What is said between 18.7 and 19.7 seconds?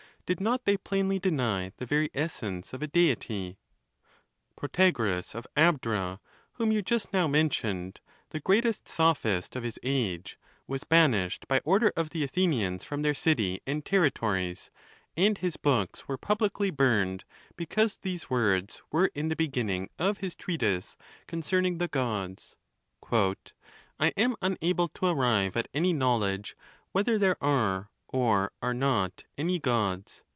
were in the be